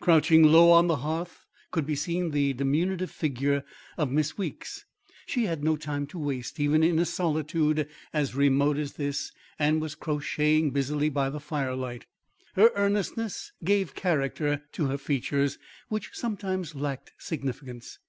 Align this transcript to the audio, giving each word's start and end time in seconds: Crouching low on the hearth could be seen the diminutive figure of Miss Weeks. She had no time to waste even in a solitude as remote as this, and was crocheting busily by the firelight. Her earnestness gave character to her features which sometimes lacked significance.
Crouching 0.00 0.42
low 0.42 0.72
on 0.72 0.88
the 0.88 0.96
hearth 0.96 1.44
could 1.70 1.86
be 1.86 1.94
seen 1.94 2.32
the 2.32 2.52
diminutive 2.52 3.08
figure 3.08 3.62
of 3.96 4.10
Miss 4.10 4.36
Weeks. 4.36 4.84
She 5.26 5.44
had 5.44 5.62
no 5.62 5.76
time 5.76 6.08
to 6.08 6.18
waste 6.18 6.58
even 6.58 6.82
in 6.82 6.98
a 6.98 7.04
solitude 7.04 7.88
as 8.12 8.34
remote 8.34 8.78
as 8.78 8.94
this, 8.94 9.30
and 9.60 9.80
was 9.80 9.94
crocheting 9.94 10.72
busily 10.72 11.08
by 11.08 11.30
the 11.30 11.38
firelight. 11.38 12.06
Her 12.56 12.72
earnestness 12.74 13.52
gave 13.62 13.94
character 13.94 14.64
to 14.72 14.86
her 14.86 14.98
features 14.98 15.56
which 15.88 16.10
sometimes 16.14 16.74
lacked 16.74 17.12
significance. 17.18 18.00